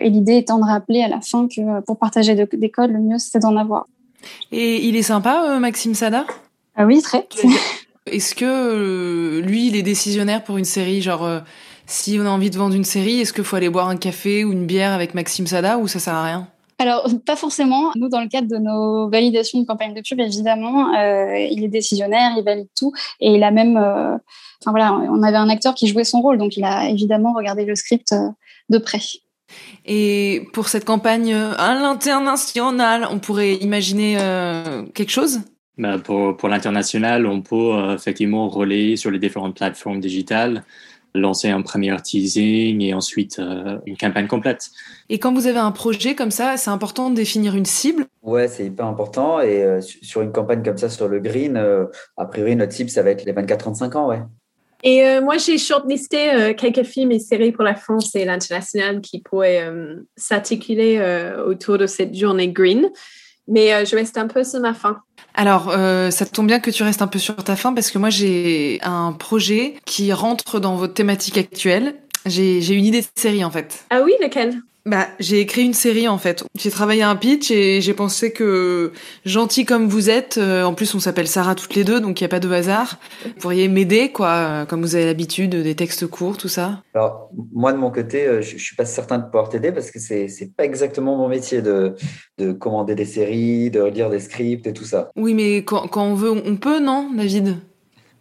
Et 0.00 0.08
l'idée 0.08 0.38
étant 0.38 0.58
de 0.58 0.64
rappeler 0.64 1.02
à 1.02 1.08
la 1.08 1.20
fin 1.20 1.46
que 1.48 1.82
pour 1.82 1.98
partager 1.98 2.34
des 2.34 2.70
codes, 2.70 2.90
le 2.90 2.98
mieux, 2.98 3.18
c'était 3.18 3.40
d'en 3.40 3.56
avoir. 3.56 3.86
Et 4.50 4.86
il 4.86 4.96
est 4.96 5.02
sympa, 5.02 5.44
euh, 5.48 5.58
Maxime 5.58 5.94
Sada? 5.94 6.26
Ah 6.76 6.84
oui, 6.84 7.02
très. 7.02 7.26
Est-ce 8.06 8.34
que 8.34 8.44
euh, 8.44 9.40
lui, 9.40 9.68
il 9.68 9.76
est 9.76 9.82
décisionnaire 9.82 10.42
pour 10.44 10.58
une 10.58 10.64
série? 10.64 11.00
Genre, 11.00 11.24
euh, 11.24 11.40
si 11.86 12.18
on 12.20 12.26
a 12.26 12.30
envie 12.30 12.50
de 12.50 12.56
vendre 12.56 12.74
une 12.74 12.84
série, 12.84 13.20
est-ce 13.20 13.32
qu'il 13.32 13.44
faut 13.44 13.56
aller 13.56 13.68
boire 13.68 13.88
un 13.88 13.96
café 13.96 14.44
ou 14.44 14.52
une 14.52 14.66
bière 14.66 14.92
avec 14.92 15.14
Maxime 15.14 15.46
Sada 15.46 15.78
ou 15.78 15.88
ça 15.88 15.98
sert 15.98 16.14
à 16.14 16.24
rien? 16.24 16.48
Alors, 16.78 17.08
pas 17.24 17.36
forcément. 17.36 17.92
Nous, 17.94 18.08
dans 18.08 18.20
le 18.20 18.28
cadre 18.28 18.48
de 18.48 18.56
nos 18.56 19.08
validations 19.08 19.60
de 19.60 19.66
campagne 19.66 19.94
de 19.94 20.00
pub, 20.00 20.18
évidemment, 20.18 20.92
il 20.94 21.62
est 21.62 21.68
décisionnaire, 21.68 22.32
il 22.36 22.42
valide 22.42 22.68
tout. 22.76 22.92
Et 23.20 23.34
il 23.34 23.42
a 23.44 23.52
même... 23.52 23.76
Enfin 23.76 24.70
voilà, 24.70 24.92
on 24.92 25.22
avait 25.22 25.36
un 25.36 25.48
acteur 25.48 25.74
qui 25.74 25.86
jouait 25.86 26.04
son 26.04 26.20
rôle, 26.20 26.38
donc 26.38 26.56
il 26.56 26.64
a 26.64 26.88
évidemment 26.88 27.34
regardé 27.34 27.64
le 27.64 27.76
script 27.76 28.14
de 28.68 28.78
près. 28.78 29.00
Et 29.84 30.46
pour 30.52 30.68
cette 30.68 30.84
campagne 30.84 31.34
à 31.34 31.74
l'international, 31.74 33.06
on 33.10 33.18
pourrait 33.18 33.54
imaginer 33.54 34.16
euh, 34.20 34.82
quelque 34.94 35.10
chose? 35.10 35.40
Bah 35.78 35.98
pour, 35.98 36.36
pour 36.36 36.48
l'international, 36.48 37.26
on 37.26 37.40
peut 37.40 37.74
euh, 37.74 37.94
effectivement 37.94 38.48
relayer 38.48 38.96
sur 38.96 39.10
les 39.10 39.18
différentes 39.18 39.56
plateformes 39.56 40.00
digitales, 40.00 40.64
lancer 41.14 41.48
un 41.48 41.62
premier 41.62 41.96
teasing 42.02 42.80
et 42.82 42.94
ensuite 42.94 43.38
euh, 43.38 43.78
une 43.86 43.96
campagne 43.96 44.26
complète. 44.26 44.70
Et 45.08 45.18
quand 45.18 45.32
vous 45.32 45.46
avez 45.46 45.58
un 45.58 45.72
projet 45.72 46.14
comme 46.14 46.30
ça, 46.30 46.56
c'est 46.56 46.70
important 46.70 47.10
de 47.10 47.16
définir 47.16 47.56
une 47.56 47.64
cible? 47.64 48.06
Ouais, 48.22 48.48
c'est 48.48 48.66
hyper 48.66 48.86
important. 48.86 49.40
Et 49.40 49.80
sur 49.80 50.22
une 50.22 50.30
campagne 50.30 50.62
comme 50.62 50.78
ça, 50.78 50.88
sur 50.88 51.08
le 51.08 51.18
green, 51.18 51.56
a 52.16 52.24
priori, 52.26 52.54
notre 52.54 52.72
cible, 52.72 52.90
ça 52.90 53.02
va 53.02 53.10
être 53.10 53.24
les 53.24 53.32
24-35 53.32 53.96
ans, 53.96 54.08
ouais. 54.08 54.22
Et 54.82 55.06
euh, 55.06 55.20
moi, 55.20 55.36
j'ai 55.38 55.58
shortlisté 55.58 56.32
euh, 56.32 56.54
quelques 56.54 56.82
films 56.82 57.12
et 57.12 57.20
séries 57.20 57.52
pour 57.52 57.64
la 57.64 57.74
France 57.74 58.14
et 58.14 58.24
l'international 58.24 59.00
qui 59.00 59.20
pourraient 59.20 59.62
euh, 59.62 59.96
s'articuler 60.16 61.00
autour 61.46 61.78
de 61.78 61.86
cette 61.86 62.14
journée 62.14 62.48
green. 62.48 62.90
Mais 63.48 63.84
je 63.84 63.96
reste 63.96 64.18
un 64.18 64.28
peu 64.28 64.44
sur 64.44 64.60
ma 64.60 64.72
fin. 64.72 64.98
Alors, 65.34 65.72
ça 66.12 66.26
tombe 66.26 66.46
bien 66.46 66.60
que 66.60 66.70
tu 66.70 66.84
restes 66.84 67.02
un 67.02 67.08
peu 67.08 67.18
sur 67.18 67.34
ta 67.36 67.56
fin 67.56 67.72
parce 67.72 67.90
que 67.90 67.98
moi, 67.98 68.08
j'ai 68.08 68.78
un 68.82 69.12
projet 69.12 69.74
qui 69.84 70.12
rentre 70.12 70.60
dans 70.60 70.76
votre 70.76 70.94
thématique 70.94 71.38
actuelle. 71.38 71.96
J'ai 72.24 72.72
une 72.72 72.84
idée 72.84 73.00
de 73.00 73.06
série 73.16 73.44
en 73.44 73.50
fait. 73.50 73.84
Ah 73.90 74.02
oui, 74.02 74.12
lequel 74.22 74.62
Bah, 74.84 75.06
j'ai 75.20 75.38
écrit 75.38 75.62
une 75.62 75.74
série 75.74 76.08
en 76.08 76.18
fait. 76.18 76.42
J'ai 76.58 76.70
travaillé 76.70 77.02
un 77.02 77.14
pitch 77.14 77.52
et 77.52 77.80
j'ai 77.80 77.94
pensé 77.94 78.32
que 78.32 78.92
gentil 79.24 79.64
comme 79.64 79.86
vous 79.86 80.10
êtes, 80.10 80.38
euh, 80.38 80.64
en 80.64 80.74
plus 80.74 80.92
on 80.96 80.98
s'appelle 80.98 81.28
Sarah 81.28 81.54
toutes 81.54 81.76
les 81.76 81.84
deux, 81.84 82.00
donc 82.00 82.20
il 82.20 82.24
y 82.24 82.26
a 82.26 82.28
pas 82.28 82.40
de 82.40 82.50
hasard. 82.50 82.98
Vous 83.24 83.32
pourriez 83.34 83.68
m'aider 83.68 84.10
quoi, 84.10 84.28
euh, 84.30 84.64
comme 84.64 84.82
vous 84.82 84.96
avez 84.96 85.04
l'habitude, 85.04 85.54
des 85.54 85.76
textes 85.76 86.08
courts, 86.08 86.36
tout 86.36 86.48
ça. 86.48 86.82
Alors 86.94 87.30
moi 87.52 87.72
de 87.72 87.78
mon 87.78 87.92
côté, 87.92 88.26
euh, 88.26 88.42
je, 88.42 88.56
suis 88.56 88.74
pas 88.74 88.84
certain 88.84 89.18
de 89.18 89.24
pouvoir 89.24 89.50
t'aider 89.50 89.70
parce 89.70 89.92
que 89.92 90.00
c'est 90.00 90.26
c'est 90.26 90.52
pas 90.52 90.64
exactement 90.64 91.16
mon 91.16 91.28
métier 91.28 91.62
de 91.62 91.94
de 92.38 92.50
commander 92.50 92.96
des 92.96 93.04
séries, 93.04 93.70
de 93.70 93.84
lire 93.84 94.10
des 94.10 94.18
scripts 94.20 94.66
et 94.66 94.72
tout 94.72 94.84
ça. 94.84 95.10
Oui, 95.14 95.34
mais 95.34 95.58
quand, 95.58 95.86
quand 95.86 96.04
on 96.04 96.14
veut, 96.14 96.30
on 96.30 96.56
peut, 96.56 96.80
non, 96.80 97.08
David? 97.14 97.58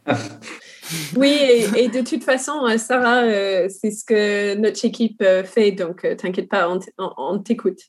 Oui, 1.15 1.65
et, 1.75 1.88
de 1.88 2.01
toute 2.01 2.24
façon, 2.24 2.65
euh, 2.65 2.77
Sarah, 2.77 3.24
euh, 3.24 3.67
c'est 3.69 3.91
ce 3.91 4.03
que 4.03 4.55
notre 4.55 4.83
équipe 4.86 5.21
euh, 5.21 5.43
fait, 5.43 5.71
donc 5.71 6.05
t'inquiète 6.17 6.50
pas, 6.50 6.69
on 6.98 7.39
t'écoute. 7.39 7.79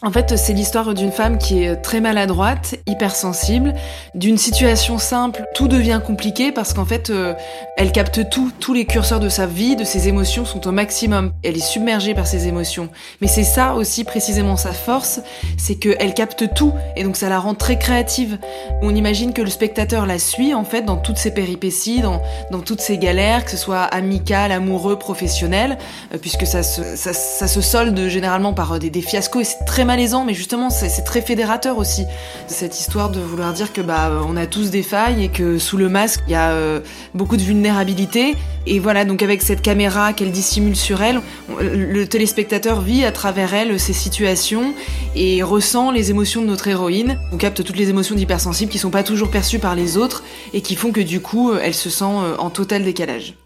En 0.00 0.12
fait, 0.12 0.36
c'est 0.36 0.52
l'histoire 0.52 0.94
d'une 0.94 1.10
femme 1.10 1.38
qui 1.38 1.64
est 1.64 1.74
très 1.74 2.00
maladroite, 2.00 2.76
hypersensible. 2.86 3.74
D'une 4.14 4.38
situation 4.38 4.96
simple, 4.96 5.42
tout 5.56 5.66
devient 5.66 6.00
compliqué 6.06 6.52
parce 6.52 6.72
qu'en 6.72 6.84
fait, 6.84 7.10
euh, 7.10 7.34
elle 7.76 7.90
capte 7.90 8.30
tout. 8.30 8.52
Tous 8.60 8.72
les 8.74 8.84
curseurs 8.84 9.18
de 9.18 9.28
sa 9.28 9.46
vie, 9.46 9.74
de 9.74 9.82
ses 9.82 10.06
émotions 10.06 10.44
sont 10.44 10.68
au 10.68 10.70
maximum. 10.70 11.32
Elle 11.42 11.56
est 11.56 11.66
submergée 11.66 12.14
par 12.14 12.28
ses 12.28 12.46
émotions. 12.46 12.90
Mais 13.20 13.26
c'est 13.26 13.42
ça 13.42 13.74
aussi 13.74 14.04
précisément 14.04 14.56
sa 14.56 14.72
force, 14.72 15.20
c'est 15.56 15.74
qu'elle 15.74 16.14
capte 16.14 16.54
tout 16.54 16.72
et 16.94 17.02
donc 17.02 17.16
ça 17.16 17.28
la 17.28 17.40
rend 17.40 17.54
très 17.54 17.76
créative. 17.76 18.38
On 18.82 18.94
imagine 18.94 19.32
que 19.32 19.42
le 19.42 19.50
spectateur 19.50 20.06
la 20.06 20.20
suit 20.20 20.54
en 20.54 20.64
fait 20.64 20.82
dans 20.82 20.96
toutes 20.96 21.18
ses 21.18 21.32
péripéties, 21.32 22.02
dans, 22.02 22.22
dans 22.52 22.60
toutes 22.60 22.80
ses 22.80 22.98
galères, 22.98 23.44
que 23.44 23.50
ce 23.50 23.56
soit 23.56 23.82
amical, 23.82 24.52
amoureux, 24.52 24.96
professionnel, 24.96 25.76
euh, 26.14 26.18
puisque 26.18 26.46
ça 26.46 26.62
se, 26.62 26.82
ça, 26.94 27.12
se 27.48 27.60
solde 27.60 28.08
généralement 28.08 28.54
par 28.54 28.74
euh, 28.74 28.78
des, 28.78 28.90
des 28.90 29.02
fiascos 29.02 29.40
et 29.40 29.44
c'est 29.44 29.64
très 29.64 29.87
malaisant, 29.88 30.26
mais 30.26 30.34
justement 30.34 30.68
c'est 30.68 31.02
très 31.02 31.22
fédérateur 31.22 31.78
aussi 31.78 32.04
cette 32.46 32.78
histoire 32.78 33.08
de 33.08 33.20
vouloir 33.20 33.54
dire 33.54 33.72
que 33.72 33.80
bah 33.80 34.20
on 34.28 34.36
a 34.36 34.46
tous 34.46 34.70
des 34.70 34.82
failles 34.82 35.24
et 35.24 35.28
que 35.30 35.58
sous 35.58 35.78
le 35.78 35.88
masque 35.88 36.20
il 36.26 36.32
y 36.32 36.34
a 36.34 36.50
euh, 36.50 36.80
beaucoup 37.14 37.38
de 37.38 37.42
vulnérabilité 37.42 38.36
et 38.66 38.80
voilà 38.80 39.06
donc 39.06 39.22
avec 39.22 39.40
cette 39.40 39.62
caméra 39.62 40.12
qu'elle 40.12 40.30
dissimule 40.30 40.76
sur 40.76 41.02
elle, 41.02 41.22
le 41.58 42.04
téléspectateur 42.04 42.82
vit 42.82 43.06
à 43.06 43.12
travers 43.12 43.54
elle 43.54 43.80
ces 43.80 43.94
situations 43.94 44.74
et 45.16 45.42
ressent 45.42 45.90
les 45.90 46.10
émotions 46.10 46.42
de 46.42 46.46
notre 46.46 46.68
héroïne. 46.68 47.18
On 47.32 47.38
capte 47.38 47.64
toutes 47.64 47.78
les 47.78 47.88
émotions 47.88 48.14
d'hypersensible 48.14 48.70
qui 48.70 48.78
sont 48.78 48.90
pas 48.90 49.02
toujours 49.02 49.30
perçues 49.30 49.58
par 49.58 49.74
les 49.74 49.96
autres 49.96 50.22
et 50.52 50.60
qui 50.60 50.76
font 50.76 50.92
que 50.92 51.00
du 51.00 51.20
coup 51.20 51.50
euh, 51.50 51.60
elle 51.62 51.72
se 51.74 51.88
sent 51.88 52.04
euh, 52.04 52.36
en 52.36 52.50
total 52.50 52.84
décalage. 52.84 53.36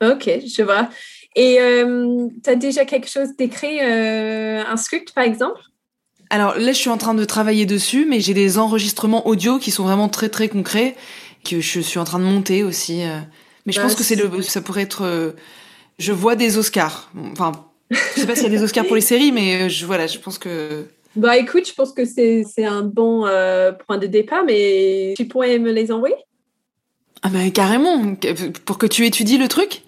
Ok, 0.00 0.30
je 0.46 0.62
vois. 0.62 0.88
Et 1.36 1.60
euh, 1.60 2.26
t'as 2.42 2.54
déjà 2.56 2.84
quelque 2.84 3.08
chose 3.08 3.36
d'écrit, 3.36 3.78
euh, 3.80 4.62
un 4.66 4.76
script 4.76 5.12
par 5.14 5.24
exemple? 5.24 5.60
Alors 6.30 6.56
là, 6.58 6.72
je 6.72 6.78
suis 6.78 6.90
en 6.90 6.98
train 6.98 7.14
de 7.14 7.24
travailler 7.24 7.64
dessus, 7.64 8.04
mais 8.06 8.20
j'ai 8.20 8.34
des 8.34 8.58
enregistrements 8.58 9.26
audio 9.26 9.58
qui 9.58 9.70
sont 9.70 9.84
vraiment 9.84 10.08
très 10.08 10.28
très 10.28 10.48
concrets 10.48 10.94
que 11.44 11.60
je 11.60 11.80
suis 11.80 11.98
en 11.98 12.04
train 12.04 12.18
de 12.18 12.24
monter 12.24 12.62
aussi. 12.64 13.02
euh. 13.02 13.18
Mais 13.66 13.72
je 13.72 13.78
Bah, 13.78 13.84
pense 13.84 13.94
que 13.94 14.02
c'est 14.02 14.16
le, 14.16 14.42
ça 14.42 14.60
pourrait 14.60 14.82
être. 14.82 15.02
euh, 15.04 15.32
Je 15.98 16.12
vois 16.12 16.36
des 16.36 16.58
Oscars. 16.58 17.10
Enfin, 17.32 17.52
je 17.90 18.20
sais 18.20 18.26
pas 18.26 18.34
s'il 18.34 18.44
y 18.44 18.46
a 18.46 18.50
des 18.58 18.62
Oscars 18.62 18.84
pour 18.86 18.96
les 18.96 19.00
séries, 19.12 19.32
mais 19.32 19.62
euh, 19.62 19.68
je 19.68 19.86
voilà, 19.86 20.06
je 20.06 20.18
pense 20.18 20.38
que. 20.38 20.86
Bah 21.16 21.36
écoute, 21.38 21.66
je 21.66 21.74
pense 21.74 21.92
que 21.92 22.04
c'est 22.04 22.44
c'est 22.44 22.64
un 22.66 22.82
bon 22.82 23.26
euh, 23.26 23.72
point 23.72 23.98
de 23.98 24.06
départ, 24.06 24.44
mais 24.44 25.14
tu 25.16 25.26
pourrais 25.26 25.58
me 25.58 25.72
les 25.72 25.90
envoyer? 25.90 26.14
Ah 27.22 27.30
bah 27.30 27.50
carrément, 27.52 28.14
pour 28.64 28.78
que 28.78 28.86
tu 28.86 29.04
étudies 29.06 29.38
le 29.38 29.48
truc? 29.48 29.82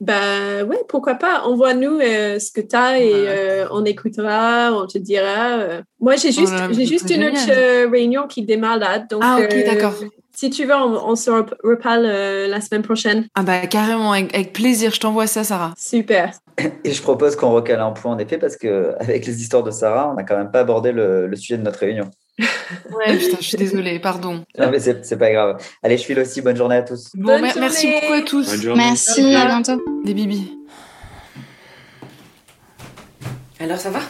Bah 0.00 0.62
ouais, 0.64 0.78
pourquoi 0.88 1.14
pas. 1.14 1.42
Envoie-nous 1.42 1.98
euh, 2.00 2.38
ce 2.38 2.52
que 2.52 2.60
t'as 2.60 2.98
et 2.98 3.12
Ouais. 3.12 3.24
euh, 3.28 3.66
on 3.72 3.84
écoutera, 3.84 4.70
on 4.72 4.86
te 4.86 4.98
dira. 4.98 5.58
euh. 5.58 5.82
Moi, 6.00 6.14
j'ai 6.16 6.30
juste, 6.30 6.52
Oh 6.56 6.60
là, 6.60 6.68
j'ai 6.70 6.86
juste 6.86 7.10
une 7.10 7.22
génial. 7.22 7.32
autre 7.32 7.50
euh, 7.50 7.88
réunion 7.90 8.26
qui 8.28 8.42
démarre 8.42 8.78
là. 8.78 9.00
Donc, 9.00 9.22
Ah 9.24 9.38
ok, 9.40 9.52
euh, 9.54 9.64
d'accord. 9.64 9.94
Si 10.36 10.50
tu 10.50 10.66
veux, 10.66 10.74
on, 10.74 11.08
on 11.10 11.16
se 11.16 11.30
rep- 11.32 11.54
reparle 11.64 12.04
euh, 12.06 12.46
la 12.46 12.60
semaine 12.60 12.82
prochaine. 12.82 13.26
Ah 13.34 13.42
bah 13.42 13.66
carrément, 13.66 14.12
avec, 14.12 14.32
avec 14.32 14.52
plaisir, 14.52 14.92
je 14.94 15.00
t'envoie 15.00 15.26
ça, 15.26 15.42
Sarah. 15.42 15.74
Super. 15.76 16.30
Et 16.84 16.92
je 16.92 17.02
propose 17.02 17.34
qu'on 17.34 17.50
recale 17.50 17.80
un 17.80 17.90
point 17.90 18.12
en 18.12 18.18
effet 18.18 18.38
parce 18.38 18.56
que 18.56 18.94
avec 19.00 19.26
les 19.26 19.40
histoires 19.42 19.64
de 19.64 19.72
Sarah, 19.72 20.08
on 20.10 20.14
n'a 20.14 20.22
quand 20.22 20.36
même 20.36 20.52
pas 20.52 20.60
abordé 20.60 20.92
le, 20.92 21.26
le 21.26 21.36
sujet 21.36 21.58
de 21.58 21.62
notre 21.64 21.80
réunion. 21.80 22.08
Ouais, 22.38 23.16
putain, 23.18 23.36
je 23.40 23.44
suis 23.46 23.56
désolée, 23.58 23.98
pardon. 23.98 24.44
Non 24.58 24.70
mais 24.70 24.78
c'est 24.80 25.18
pas 25.18 25.30
grave. 25.32 25.60
Allez, 25.82 25.96
je 25.98 26.04
file 26.04 26.18
aussi. 26.20 26.40
Bonne 26.40 26.56
journée 26.56 26.76
à 26.76 26.82
tous. 26.82 27.10
Bon, 27.14 27.32
Bonne 27.32 27.42
mer- 27.42 27.54
merci 27.58 27.82
journée. 27.90 28.00
beaucoup 28.00 28.12
à 28.14 28.22
tous. 28.22 28.48
Bonne 28.50 28.62
journée. 28.62 28.84
Merci, 28.84 29.34
à 29.34 29.46
bientôt. 29.46 29.82
Des 30.04 30.14
bibis. 30.14 30.52
Alors 33.60 33.78
ça 33.78 33.90
va? 33.90 34.00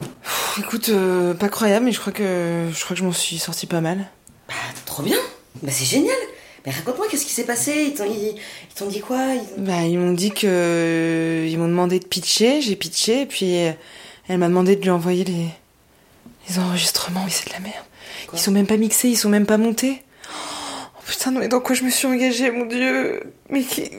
Pff, 0.00 0.58
Écoute, 0.60 0.88
euh, 0.88 1.34
pas 1.34 1.48
croyable, 1.48 1.84
mais 1.86 1.92
je 1.92 2.00
crois 2.00 2.12
que 2.12 2.68
je 2.72 2.84
crois 2.84 2.94
que 2.94 3.00
je 3.00 3.04
m'en 3.04 3.12
suis 3.12 3.38
sortie 3.38 3.66
pas 3.66 3.80
mal. 3.80 4.06
Bah 4.48 4.54
trop 4.86 5.02
bien 5.02 5.18
Bah 5.62 5.70
c'est 5.70 5.84
génial 5.84 6.16
Mais 6.66 6.72
raconte-moi 6.72 7.06
qu'est-ce 7.10 7.24
qui 7.26 7.32
s'est 7.32 7.44
passé? 7.44 7.86
Ils 7.88 7.94
t'ont 7.94 8.04
ils, 8.06 8.34
ils 8.36 8.74
t'ont 8.74 8.86
dit 8.86 9.00
quoi? 9.00 9.18
Ils- 9.34 9.62
Bah, 9.64 9.82
ils 9.82 9.98
m'ont 9.98 10.12
dit 10.12 10.30
que 10.32 11.44
ils 11.46 11.58
m'ont 11.58 11.68
demandé 11.68 11.98
de 11.98 12.06
pitcher, 12.06 12.60
j'ai 12.62 12.76
pitché, 12.76 13.22
et 13.22 13.26
puis 13.26 13.58
euh, 13.66 13.72
elle 14.28 14.38
m'a 14.38 14.48
demandé 14.48 14.76
de 14.76 14.82
lui 14.82 14.90
envoyer 14.90 15.24
les 15.24 15.46
les 16.48 16.58
enregistrements. 16.58 17.22
Mais 17.24 17.30
c'est 17.30 17.48
de 17.48 17.52
la 17.52 17.60
merde. 17.60 17.84
Quoi 18.26 18.38
Ils 18.38 18.42
sont 18.42 18.50
même 18.52 18.66
pas 18.66 18.76
mixés, 18.76 19.08
ils 19.08 19.16
sont 19.16 19.28
même 19.28 19.46
pas 19.46 19.58
montés. 19.58 20.02
Oh 20.28 21.00
putain, 21.06 21.30
non 21.30 21.40
mais 21.40 21.48
dans 21.48 21.60
quoi 21.60 21.74
je 21.74 21.82
me 21.84 21.90
suis 21.90 22.06
engagée, 22.06 22.50
mon 22.50 22.66
dieu 22.66 23.22
Mais 23.50 23.62
qui- 23.62 23.90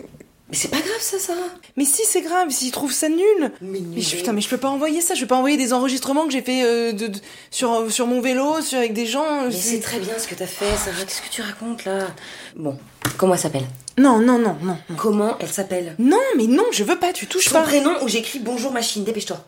Mais 0.49 0.55
c'est 0.57 0.67
pas 0.69 0.77
grave 0.77 0.99
ça, 1.01 1.17
Sarah 1.19 1.39
mais 1.75 1.85
si 1.85 2.03
c'est 2.05 2.21
grave, 2.21 2.49
s'ils 2.51 2.71
trouvent 2.71 2.91
ça 2.93 3.09
nul. 3.09 3.51
Mais, 3.61 3.79
Mais 3.79 4.01
je, 4.01 4.15
putain, 4.15 4.31
mais 4.33 4.41
je 4.41 4.47
peux 4.47 4.57
pas 4.57 4.69
envoyer 4.69 5.01
ça. 5.01 5.15
Je 5.15 5.21
peux 5.21 5.27
pas 5.27 5.35
envoyer 5.37 5.57
des 5.57 5.73
enregistrements 5.73 6.25
que 6.27 6.31
j'ai 6.31 6.43
fait 6.43 6.63
euh, 6.63 6.91
de, 6.91 7.07
de- 7.07 7.19
sur 7.49 7.91
sur 7.91 8.05
mon 8.05 8.21
vélo, 8.21 8.61
sur 8.61 8.77
avec 8.77 8.93
des 8.93 9.07
gens. 9.07 9.45
Mais 9.47 9.51
c'est- 9.51 9.79
très 9.79 9.99
bien 9.99 10.13
ce 10.19 10.27
que 10.27 10.35
t'as 10.35 10.45
fait, 10.45 10.65
Sarah. 10.77 11.03
Qu'est-ce 11.05 11.21
que 11.23 11.29
tu 11.29 11.41
racontes 11.41 11.85
là? 11.85 12.07
Bon, 12.55 12.77
comment 13.17 13.33
elle 13.33 13.39
s'appelle? 13.39 13.65
Non, 13.97 14.19
non, 14.19 14.37
non, 14.37 14.55
non, 14.61 14.77
non. 14.89 14.95
Comment 14.95 15.35
elle 15.39 15.49
s'appelle? 15.51 15.95
Non, 15.97 16.19
mais 16.37 16.45
non, 16.45 16.65
je 16.71 16.83
veux 16.83 16.97
pas. 16.99 17.11
Tu 17.13 17.25
touches 17.25 17.45
Son 17.45 17.55
pas. 17.55 17.63
prénom 17.63 17.91
ou 18.03 18.07
j'écris 18.07 18.37
bonjour 18.39 18.71
machine, 18.71 19.03
dépêche-toi. 19.03 19.43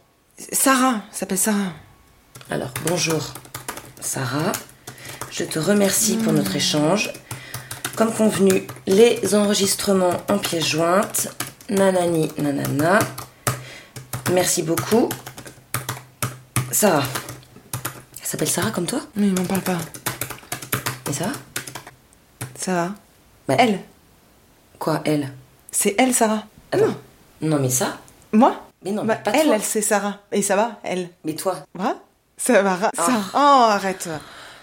Sarah, 0.52 1.04
ça 1.12 1.20
s'appelle 1.20 1.38
Sarah. 1.38 1.74
Alors, 2.50 2.70
bonjour 2.88 3.34
Sarah, 4.00 4.52
je 5.32 5.44
te 5.44 5.60
remercie 5.60 6.18
pour 6.18 6.34
notre 6.34 6.56
échange. 6.56 7.12
Comme 7.96 8.14
convenu, 8.14 8.68
les 8.88 9.36
enregistrements 9.36 10.18
en 10.30 10.38
pièces 10.38 10.68
jointes. 10.68 11.30
Nanani, 11.70 12.32
nanana. 12.38 13.00
Merci 14.34 14.64
beaucoup. 14.64 15.10
Sarah. 16.72 17.04
Elle 18.22 18.28
s'appelle 18.28 18.50
Sarah 18.50 18.72
comme 18.72 18.86
toi? 18.86 19.02
Mais 19.16 19.28
il 19.28 19.34
m'en 19.34 19.46
parle 19.46 19.62
pas. 19.62 19.78
Mais 21.08 21.14
ça 21.14 21.26
va 21.28 21.32
Ça 22.58 22.74
va. 22.74 22.92
Bah, 23.48 23.56
Elle. 23.58 23.80
Quoi, 24.78 25.02
elle? 25.06 25.32
C'est 25.72 25.96
elle, 25.98 26.14
Sarah. 26.14 26.44
Attends. 26.72 26.96
Non, 27.42 27.60
mais 27.60 27.70
ça? 27.70 27.98
Moi? 28.34 28.62
Mais 28.84 28.92
non, 28.92 29.06
Bah, 29.06 29.16
mais 29.18 29.32
pas 29.32 29.38
Elle, 29.38 29.46
toi. 29.48 29.56
elle, 29.56 29.64
c'est 29.64 29.82
Sarah. 29.82 30.20
Et 30.32 30.42
ça 30.42 30.56
va, 30.56 30.80
elle? 30.84 31.10
Mais 31.24 31.34
toi 31.34 31.60
Va 31.74 31.96
Ça 32.38 32.62
va, 32.62 32.78
ça. 32.80 32.92
Ah. 33.08 33.22
Oh, 33.34 33.72
arrête. 33.72 34.10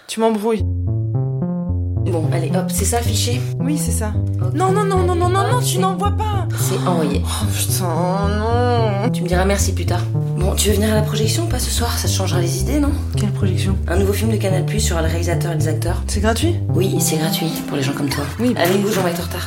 Tu 0.07 0.19
m'embrouilles. 0.19 0.63
Bon, 0.63 2.29
allez, 2.31 2.51
hop, 2.55 2.65
c'est 2.71 2.85
ça 2.85 2.97
affiché 2.97 3.41
Oui, 3.59 3.77
c'est 3.83 3.91
ça. 3.91 4.13
Non, 4.53 4.71
non, 4.71 4.83
non, 4.83 4.97
non, 5.03 5.15
non, 5.15 5.29
non, 5.29 5.51
non, 5.51 5.59
tu 5.59 5.65
c'est- 5.75 5.79
n'envoies 5.79 6.11
pas. 6.11 6.47
C'est 6.59 6.77
envoyé. 6.87 7.21
Oh, 7.25 7.45
putain, 7.51 8.27
non. 8.37 9.09
Tu 9.11 9.23
me 9.23 9.27
diras 9.27 9.45
merci 9.45 9.73
plus 9.73 9.85
tard. 9.87 10.01
Bon, 10.37 10.53
tu 10.53 10.69
veux 10.69 10.75
venir 10.75 10.91
à 10.91 10.95
la 10.95 11.01
projection 11.01 11.45
ou 11.45 11.47
pas 11.47 11.57
ce 11.59 11.71
soir? 11.71 11.97
Ça 11.97 12.07
te 12.07 12.13
changera 12.13 12.39
les 12.39 12.61
idées, 12.61 12.79
non? 12.79 12.91
Quelle 13.17 13.31
projection? 13.31 13.75
Un 13.87 13.97
nouveau 13.97 14.13
film 14.13 14.31
de 14.31 14.37
Canal 14.37 14.65
Plus 14.65 14.79
sur 14.79 14.97
le 15.01 15.07
réalisateur 15.07 15.53
et 15.53 15.55
les 15.55 15.67
acteurs. 15.67 16.03
C'est 16.07 16.19
gratuit? 16.21 16.55
Oui, 16.69 16.97
c'est 16.99 17.17
gratuit 17.17 17.49
pour 17.67 17.77
les 17.77 17.83
gens 17.83 17.93
comme 17.93 18.09
toi. 18.09 18.25
Oui. 18.39 18.53
Allez, 18.57 18.77
bouge, 18.77 18.97
on 18.99 19.01
va 19.01 19.09
être 19.09 19.21
en 19.21 19.23
retard. 19.23 19.45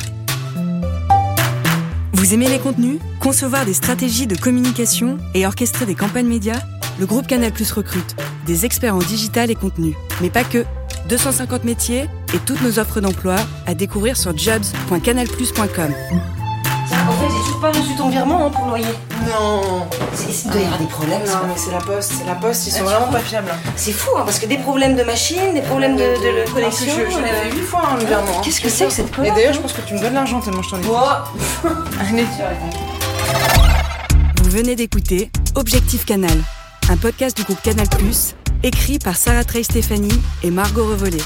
Vous 2.13 2.33
aimez 2.33 2.49
les 2.49 2.59
contenus? 2.59 2.99
Concevoir 3.21 3.63
des 3.65 3.73
stratégies 3.73 4.27
de 4.27 4.35
communication 4.35 5.17
et 5.33 5.45
orchestrer 5.47 5.85
des 5.85 5.95
campagnes 5.95 6.27
médias? 6.27 6.59
Le 6.99 7.05
groupe 7.05 7.27
Canal 7.27 7.51
Plus 7.51 7.71
recrute 7.71 8.15
des 8.45 8.65
experts 8.65 8.95
en 8.95 8.99
digital 8.99 9.51
et 9.51 9.55
contenu. 9.55 9.95
Mais 10.21 10.29
pas 10.29 10.43
que. 10.43 10.65
250 11.09 11.63
métiers 11.63 12.09
et 12.33 12.37
toutes 12.45 12.61
nos 12.61 12.79
offres 12.79 12.99
d'emploi 12.99 13.35
à 13.65 13.73
découvrir 13.73 14.17
sur 14.17 14.37
jobs.canalplus.com. 14.37 15.67
En 17.09 17.11
fait, 17.13 17.27
j'ai 17.29 17.43
toujours 17.45 17.59
pas 17.61 17.69
reçu 17.69 17.95
ton 17.97 18.09
virement 18.09 18.45
hein, 18.45 18.49
pour 18.49 18.65
le 18.65 18.69
loyer. 18.71 18.85
Non. 19.25 19.87
Il 20.43 20.51
doit 20.51 20.59
y 20.59 20.63
avoir 20.65 20.79
des 20.79 20.85
problèmes. 20.87 21.21
c'est 21.23 21.31
Non, 21.33 21.39
mais 21.47 21.53
c'est 21.55 21.71
la 21.71 21.77
poste, 21.77 22.11
c'est 22.17 22.25
la 22.25 22.35
poste, 22.35 22.67
ils 22.67 22.71
Ah, 22.73 22.77
sont 22.79 22.83
tu 22.83 22.89
vraiment 22.89 23.05
crois 23.07 23.19
pas 23.19 23.25
fiables. 23.25 23.49
hein. 23.53 23.71
C'est 23.77 23.91
fou, 23.93 24.09
hein, 24.17 24.23
parce 24.25 24.39
que 24.39 24.47
des 24.47 24.57
problèmes 24.57 24.95
de 24.97 25.03
machine, 25.03 25.53
des 25.53 25.61
problèmes 25.61 25.95
de, 25.95 26.01
de, 26.01 26.45
de 26.45 26.51
connexion. 26.51 26.87
Je, 26.93 27.11
je 27.13 27.19
l'ai 27.19 27.29
euh, 27.29 27.43
fait 27.49 27.55
huit 27.55 27.63
fois, 27.63 27.83
hein, 27.89 27.97
le 28.01 28.05
virement. 28.05 28.27
hein. 28.37 28.41
Qu'est-ce 28.43 28.59
que 28.59 28.69
c'est 28.69 28.85
que 28.87 28.91
cette 28.91 29.07
Et 29.07 29.11
connerie 29.11 29.31
d'ailleurs, 29.35 29.53
je 29.53 29.59
pense 29.59 29.71
que 29.73 29.81
tu 29.81 29.93
me 29.93 29.99
donnes 30.01 30.13
l'argent 30.15 30.41
tellement 30.41 30.61
je 30.63 30.69
t'en 30.71 30.77
ai. 30.77 30.81
Oh, 30.89 31.67
Allez. 32.09 32.25
Vous 34.43 34.49
venez 34.49 34.75
d'écouter 34.75 35.29
Objectif 35.55 36.03
Canal, 36.05 36.37
un 36.89 36.97
podcast 36.97 37.35
du 37.35 37.43
groupe 37.43 37.61
Canal+, 37.61 37.87
écrit 38.63 38.99
par 38.99 39.17
Sarah 39.17 39.43
Trey 39.43 39.63
Stéphanie 39.63 40.21
et 40.43 40.51
Margot 40.51 40.85
Revollet, 40.85 41.23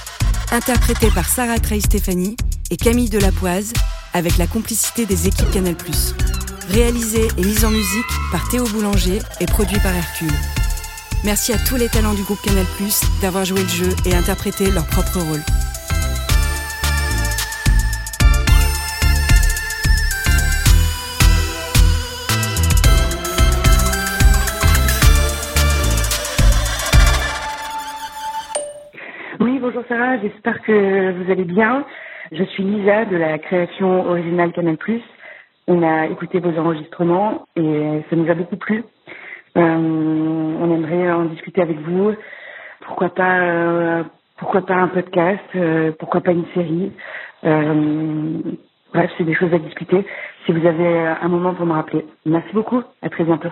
interprété 0.51 1.09
par 1.13 1.27
Sarah 1.27 1.59
Trey 1.59 1.79
Stéphanie 1.79 2.35
et 2.71 2.77
Camille 2.77 3.09
Delapoise, 3.09 3.73
avec 4.13 4.37
la 4.37 4.47
complicité 4.47 5.05
des 5.05 5.27
équipes 5.27 5.51
Canal+. 5.51 5.75
Réalisé 6.69 7.27
et 7.37 7.43
mis 7.43 7.63
en 7.63 7.69
musique 7.69 8.05
par 8.31 8.47
Théo 8.49 8.63
Boulanger 8.65 9.19
et 9.39 9.45
produit 9.45 9.79
par 9.79 9.93
Hercule. 9.93 10.33
Merci 11.23 11.53
à 11.53 11.57
tous 11.59 11.75
les 11.75 11.89
talents 11.89 12.13
du 12.13 12.23
groupe 12.23 12.41
Canal+, 12.41 12.65
d'avoir 13.21 13.45
joué 13.45 13.61
le 13.61 13.69
jeu 13.69 13.95
et 14.05 14.15
interprété 14.15 14.71
leur 14.71 14.87
propre 14.87 15.19
rôle. 15.19 15.43
Bonjour 29.81 29.97
Sarah, 29.97 30.17
j'espère 30.19 30.61
que 30.61 31.11
vous 31.11 31.31
allez 31.31 31.43
bien. 31.43 31.85
Je 32.31 32.43
suis 32.43 32.63
Lisa 32.63 33.05
de 33.05 33.15
la 33.15 33.37
création 33.39 34.05
originale 34.07 34.51
Canal+. 34.51 34.77
On 35.67 35.81
a 35.81 36.07
écouté 36.07 36.39
vos 36.39 36.57
enregistrements 36.59 37.47
et 37.55 38.01
ça 38.09 38.15
nous 38.15 38.29
a 38.29 38.33
beaucoup 38.33 38.57
plu. 38.57 38.83
Euh, 39.57 39.61
on 39.61 40.71
aimerait 40.71 41.11
en 41.11 41.25
discuter 41.25 41.61
avec 41.61 41.79
vous. 41.79 42.13
Pourquoi 42.81 43.09
pas, 43.09 43.39
euh, 43.39 44.03
pourquoi 44.37 44.65
pas 44.65 44.75
un 44.75 44.87
podcast, 44.87 45.43
euh, 45.55 45.91
pourquoi 45.97 46.21
pas 46.21 46.31
une 46.31 46.45
série. 46.53 46.91
Bref, 48.93 49.11
c'est 49.17 49.23
des 49.23 49.35
choses 49.35 49.53
à 49.53 49.57
discuter. 49.57 50.05
Si 50.45 50.51
vous 50.51 50.65
avez 50.65 51.07
un 51.21 51.27
moment 51.27 51.53
pour 51.53 51.65
me 51.65 51.73
rappeler. 51.73 52.05
Merci 52.25 52.53
beaucoup. 52.53 52.83
À 53.01 53.09
très 53.09 53.23
bientôt. 53.23 53.49